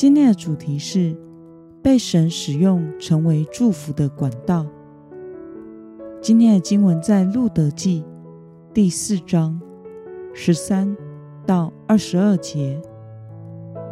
[0.00, 1.14] 今天的主题是
[1.82, 4.66] 被神使用成为祝福的管道。
[6.22, 8.02] 今天的经文在路德记
[8.72, 9.60] 第四章
[10.32, 10.96] 十三
[11.44, 12.80] 到二十二节。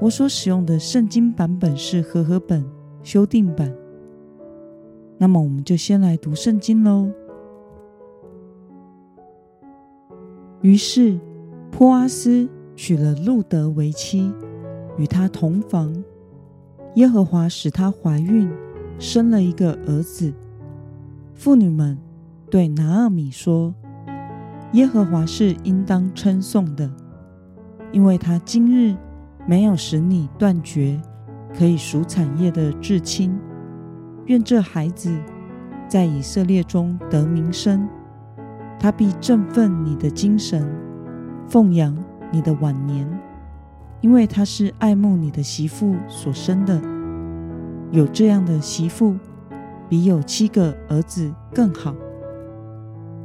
[0.00, 2.64] 我所使用的圣经版本是和合本
[3.02, 3.70] 修订版。
[5.18, 7.10] 那么，我们就先来读圣经喽。
[10.62, 11.20] 于是，
[11.70, 14.32] 波阿斯娶了路德为妻。
[15.00, 15.90] 与他同房，
[16.96, 18.52] 耶和华使她怀孕，
[18.98, 20.30] 生了一个儿子。
[21.32, 21.96] 妇女们
[22.50, 23.74] 对拿尔米说
[24.74, 26.90] ：“耶和华是应当称颂的，
[27.92, 28.94] 因为他今日
[29.46, 31.00] 没有使你断绝
[31.56, 33.34] 可以赎产业的至亲。
[34.26, 35.10] 愿这孩子
[35.88, 37.88] 在以色列中得名声，
[38.78, 40.62] 他必振奋你的精神，
[41.48, 41.96] 奉养
[42.30, 43.08] 你的晚年。”
[44.00, 46.80] 因为他是爱慕你的媳妇所生的，
[47.90, 49.16] 有这样的媳妇，
[49.88, 51.94] 比有七个儿子更好。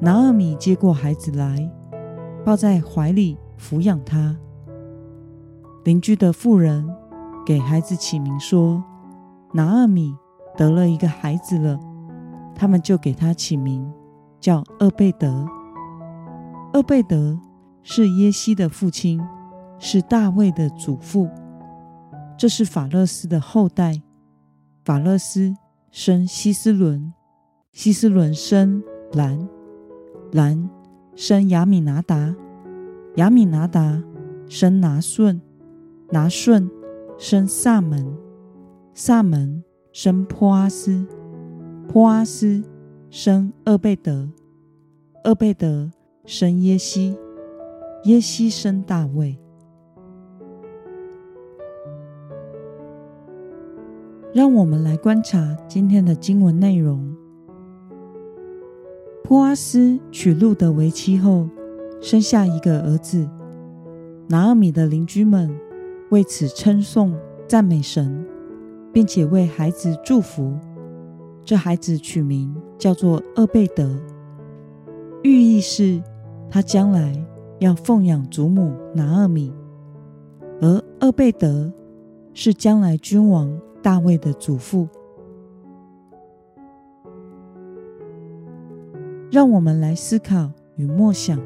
[0.00, 1.70] 拿二米接过孩子来，
[2.44, 4.36] 抱在怀里抚养他。
[5.84, 6.86] 邻居的妇人
[7.46, 8.84] 给孩子起名说
[9.54, 10.14] ：“拿二米
[10.56, 11.80] 得了一个孩子了。”
[12.54, 13.90] 他们就给他起名
[14.40, 15.46] 叫厄贝德。
[16.74, 17.38] 厄贝德
[17.82, 19.18] 是耶西的父亲。
[19.78, 21.28] 是大卫的祖父，
[22.36, 24.00] 这是法勒斯的后代。
[24.84, 25.54] 法勒斯
[25.90, 27.12] 生希斯伦，
[27.72, 29.48] 希斯伦生兰，
[30.32, 30.68] 兰
[31.14, 32.34] 生亚米拿达，
[33.16, 34.02] 亚米拿达
[34.48, 35.40] 生拿顺，
[36.10, 36.70] 拿顺
[37.18, 38.16] 生萨门，
[38.94, 39.62] 萨门
[39.92, 41.06] 生波阿斯，
[41.86, 42.62] 波阿斯
[43.10, 44.28] 生厄贝德，
[45.24, 45.90] 厄贝德
[46.24, 47.14] 生耶西，
[48.04, 49.38] 耶西生大卫。
[54.38, 57.12] 让我们来观察今天的经文内容。
[59.24, 61.48] 波阿斯娶路德为妻后，
[62.00, 63.28] 生下一个儿子。
[64.28, 65.52] 拿尔米的邻居们
[66.10, 67.16] 为此称颂、
[67.48, 68.24] 赞美神，
[68.92, 70.56] 并且为孩子祝福。
[71.44, 73.90] 这孩子取名叫做厄贝德，
[75.24, 76.00] 寓意是
[76.48, 77.12] 他将来
[77.58, 79.52] 要奉养祖母拿尔米，
[80.60, 81.72] 而厄贝德
[82.32, 83.50] 是将来君王。
[83.82, 84.88] 大卫的祖父，
[89.30, 91.40] 让我们来思考与默想：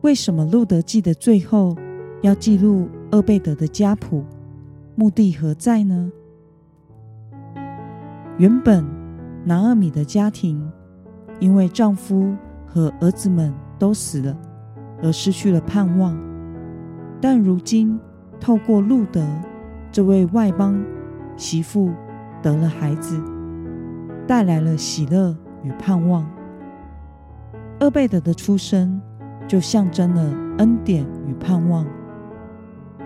[0.00, 1.76] 为什么《路德记》的最后
[2.22, 4.24] 要记录厄贝德的家谱？
[4.94, 6.10] 目的何在呢？
[8.38, 8.84] 原本
[9.44, 10.70] 拿尔米的家庭
[11.40, 12.34] 因为丈夫
[12.66, 14.36] 和儿子们都死了，
[15.02, 16.18] 而失去了盼望，
[17.20, 18.00] 但如今
[18.40, 19.26] 透过路德。
[19.92, 20.82] 这位外邦
[21.36, 21.92] 媳妇
[22.42, 23.22] 得了孩子，
[24.26, 26.26] 带来了喜乐与盼望。
[27.80, 28.98] 厄贝德的出生
[29.46, 31.86] 就象征了恩典与盼望。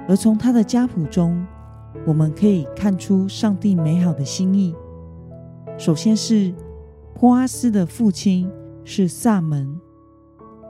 [0.08, 1.44] 而从他的家谱中，
[2.06, 4.72] 我们可以看出上帝美好的心意。
[5.76, 6.54] 首先是
[7.14, 8.48] 波阿斯的父亲
[8.84, 9.80] 是萨门。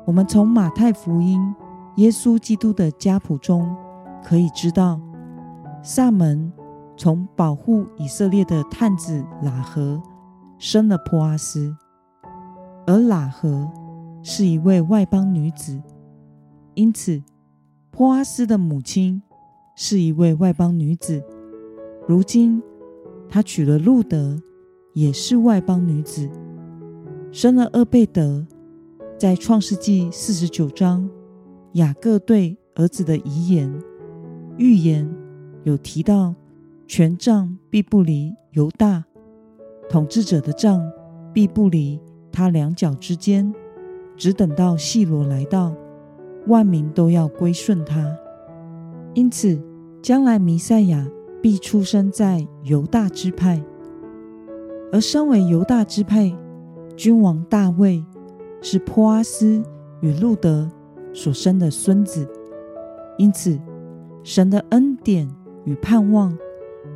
[0.07, 1.55] 我们从马太福音
[1.97, 3.77] 耶稣基督的家谱中
[4.25, 4.99] 可以知道。
[5.89, 6.53] 萨门
[6.97, 10.03] 从保护以色列的探子喇合
[10.59, 11.73] 生了波阿斯，
[12.89, 13.71] 而喇合
[14.21, 15.81] 是一位外邦女子，
[16.75, 17.23] 因此
[17.93, 19.23] 波阿斯的母亲
[19.77, 21.23] 是一位外邦女子。
[22.09, 22.61] 如今
[23.29, 24.43] 她娶了路德，
[24.93, 26.29] 也是外邦女子，
[27.31, 28.45] 生了厄贝德。
[29.17, 31.09] 在创世纪四十九章，
[31.75, 33.73] 雅各对儿子的遗言
[34.59, 35.09] 预言。
[35.67, 36.33] 有提到，
[36.87, 39.03] 权杖必不离犹大，
[39.91, 40.81] 统治者的杖
[41.33, 43.53] 必不离他两脚之间，
[44.17, 45.75] 只等到细罗来到，
[46.47, 48.17] 万民都要归顺他。
[49.13, 49.61] 因此，
[50.01, 51.05] 将来弥赛亚
[51.43, 53.61] 必出生在犹大支派，
[54.93, 56.33] 而身为犹大支派
[56.97, 58.05] 君王大卫，
[58.63, 59.61] 是波阿斯
[60.01, 60.71] 与路德
[61.13, 62.25] 所生的孙子。
[63.19, 63.59] 因此，
[64.23, 65.29] 神的恩典。
[65.67, 66.37] 与盼望，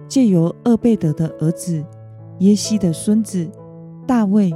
[0.09, 1.85] 借由厄贝德的儿子
[2.39, 3.47] 耶西的孙子
[4.07, 4.51] 大卫，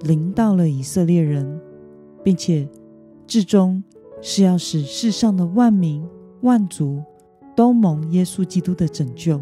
[0.00, 1.60] 临到了以色列人，
[2.24, 2.68] 并且
[3.26, 3.82] 至终
[4.20, 6.04] 是要使世上的万民
[6.40, 7.02] 万族
[7.54, 9.40] 都蒙耶稣基督的拯救。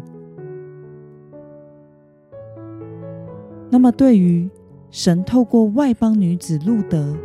[3.71, 4.49] 那么，对于
[4.91, 7.15] 神透过外邦女子路德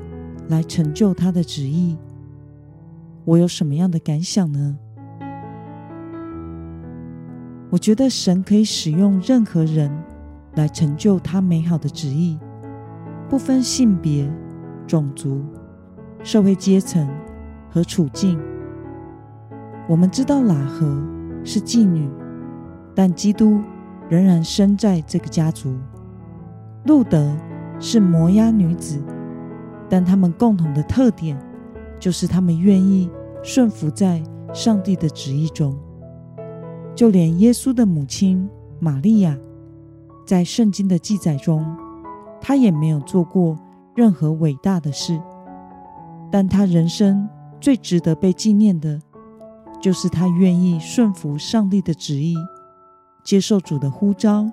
[0.48, 1.96] 来成就他的旨意，
[3.24, 4.78] 我有什么样的感想呢？
[7.74, 9.90] 我觉得神可以使用任何人
[10.54, 12.38] 来成就他美好的旨意，
[13.28, 14.32] 不分性别、
[14.86, 15.44] 种族、
[16.22, 17.04] 社会阶层
[17.68, 18.38] 和处境。
[19.88, 20.86] 我们知道喇合
[21.42, 22.08] 是妓女，
[22.94, 23.60] 但基督
[24.08, 25.76] 仍然生在这个家族。
[26.84, 27.36] 路德
[27.80, 29.02] 是摩押女子，
[29.88, 31.36] 但他们共同的特点
[31.98, 33.10] 就是他们愿意
[33.42, 34.22] 顺服在
[34.52, 35.76] 上帝的旨意中。
[36.94, 38.48] 就连耶稣的母亲
[38.78, 39.36] 玛利亚，
[40.26, 41.64] 在圣经的记载中，
[42.40, 43.58] 她也没有做过
[43.94, 45.20] 任何伟大的事，
[46.30, 47.28] 但她人生
[47.60, 49.00] 最值得被纪念的，
[49.80, 52.36] 就是她愿意顺服上帝的旨意，
[53.24, 54.50] 接受主的呼召，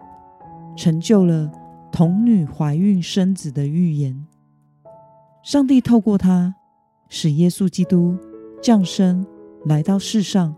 [0.76, 1.52] 成就了。
[1.94, 4.26] 童女怀孕生子的预言，
[5.44, 6.56] 上帝透过她
[7.10, 8.16] 使耶稣基督
[8.62, 9.28] 降生
[9.66, 10.56] 来到世上，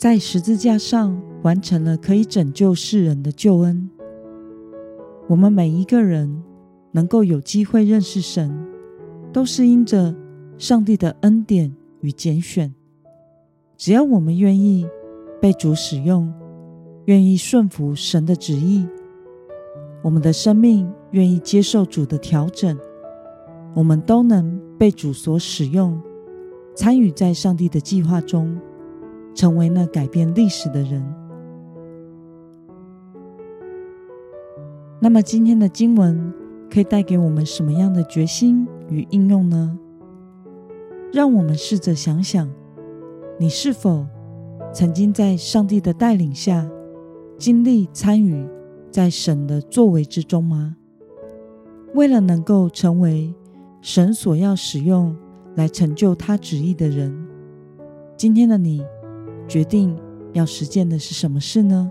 [0.00, 3.90] 在十字架上完成了可以拯救世人的救恩。
[5.28, 6.42] 我们每一个人
[6.90, 8.50] 能够有机会认识神，
[9.30, 10.16] 都是因着
[10.56, 12.74] 上帝的恩典与拣选。
[13.76, 14.88] 只要我们愿意
[15.38, 16.32] 被主使用，
[17.04, 18.86] 愿意顺服神的旨意。
[20.00, 22.74] 我们的生命愿意接受主的调整，
[23.74, 26.00] 我们都能被主所使用，
[26.74, 28.58] 参与在上帝的计划中，
[29.34, 31.04] 成为那改变历史的人。
[35.00, 36.32] 那么，今天的经文
[36.70, 39.78] 可以带给我们什么样的决心与应用呢？
[41.12, 42.48] 让我们试着想想，
[43.38, 44.06] 你是否
[44.72, 46.68] 曾经在上帝的带领下
[47.38, 48.46] 经历参与？
[48.90, 50.74] 在神的作为之中吗？
[51.94, 53.32] 为了能够成为
[53.80, 55.16] 神所要使用
[55.54, 57.16] 来成就他旨意的人，
[58.16, 58.84] 今天的你
[59.50, 59.98] 决定
[60.32, 61.90] 要实践的是什么事呢？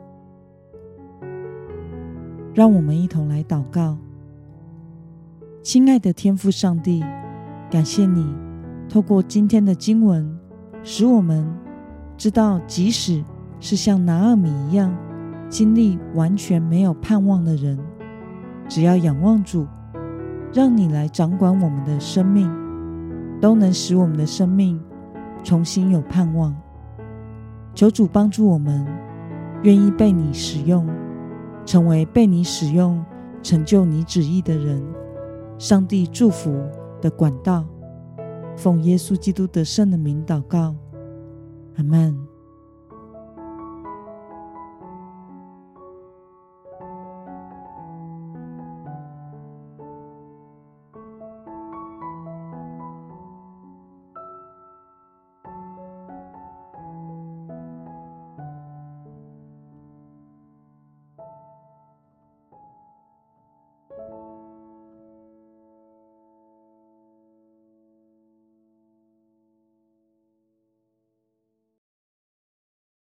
[2.54, 3.98] 让我们一同来祷告。
[5.62, 7.04] 亲爱的天父上帝，
[7.70, 8.34] 感谢你
[8.88, 10.40] 透过今天的经文，
[10.86, 11.46] 使我们
[12.16, 13.22] 知道，即使
[13.60, 14.96] 是像拿尔米一样。
[15.50, 17.78] 经历完全没有盼望的人，
[18.70, 19.68] 只要仰望主，
[20.54, 22.50] 让你来掌管我们的生命，
[23.42, 24.80] 都能使我们的生命
[25.44, 26.56] 重新有盼望。
[27.74, 28.86] 求主帮助我们，
[29.64, 30.88] 愿意被你使用，
[31.66, 33.04] 成为被你使用
[33.42, 34.84] 成就你旨意的人。
[35.58, 36.62] 上帝祝福
[37.02, 37.66] 的管道，
[38.56, 40.76] 奉耶稣基督得胜的名祷告，
[41.78, 42.29] 阿门。